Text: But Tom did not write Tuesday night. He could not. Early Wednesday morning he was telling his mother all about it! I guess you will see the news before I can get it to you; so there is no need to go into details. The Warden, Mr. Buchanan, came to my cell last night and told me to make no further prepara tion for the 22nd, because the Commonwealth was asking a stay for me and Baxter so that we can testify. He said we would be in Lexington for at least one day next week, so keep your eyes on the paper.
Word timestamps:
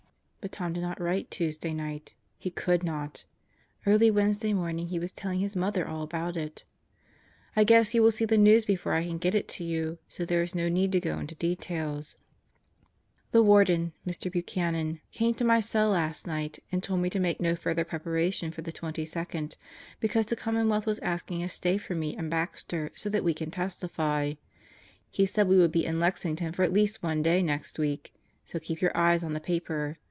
But 0.43 0.51
Tom 0.53 0.73
did 0.73 0.81
not 0.81 0.99
write 0.99 1.29
Tuesday 1.29 1.71
night. 1.71 2.15
He 2.39 2.49
could 2.49 2.81
not. 2.81 3.25
Early 3.85 4.09
Wednesday 4.09 4.53
morning 4.53 4.87
he 4.87 4.97
was 4.97 5.11
telling 5.11 5.37
his 5.39 5.55
mother 5.55 5.87
all 5.87 6.01
about 6.01 6.35
it! 6.35 6.65
I 7.55 7.63
guess 7.63 7.93
you 7.93 8.01
will 8.01 8.09
see 8.09 8.25
the 8.25 8.39
news 8.39 8.65
before 8.65 8.93
I 8.93 9.05
can 9.05 9.19
get 9.19 9.35
it 9.35 9.47
to 9.49 9.63
you; 9.63 9.99
so 10.07 10.25
there 10.25 10.41
is 10.41 10.55
no 10.55 10.67
need 10.67 10.91
to 10.93 10.99
go 10.99 11.19
into 11.19 11.35
details. 11.35 12.17
The 13.29 13.43
Warden, 13.43 13.93
Mr. 14.03 14.31
Buchanan, 14.31 14.99
came 15.11 15.35
to 15.35 15.43
my 15.43 15.59
cell 15.59 15.89
last 15.91 16.25
night 16.25 16.57
and 16.71 16.81
told 16.81 17.01
me 17.01 17.11
to 17.11 17.19
make 17.19 17.39
no 17.39 17.55
further 17.55 17.85
prepara 17.85 18.33
tion 18.33 18.49
for 18.49 18.63
the 18.63 18.73
22nd, 18.73 19.57
because 19.99 20.25
the 20.25 20.35
Commonwealth 20.35 20.87
was 20.87 20.97
asking 20.99 21.43
a 21.43 21.49
stay 21.49 21.77
for 21.77 21.93
me 21.93 22.17
and 22.17 22.31
Baxter 22.31 22.89
so 22.95 23.09
that 23.11 23.23
we 23.23 23.35
can 23.35 23.51
testify. 23.51 24.33
He 25.11 25.27
said 25.27 25.47
we 25.47 25.57
would 25.57 25.71
be 25.71 25.85
in 25.85 25.99
Lexington 25.99 26.51
for 26.51 26.63
at 26.63 26.73
least 26.73 27.03
one 27.03 27.21
day 27.21 27.43
next 27.43 27.77
week, 27.77 28.11
so 28.43 28.57
keep 28.57 28.81
your 28.81 28.97
eyes 28.97 29.21
on 29.23 29.33
the 29.33 29.39
paper. 29.39 29.99